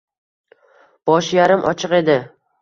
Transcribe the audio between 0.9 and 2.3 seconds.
Boshi yarim ochiq edi.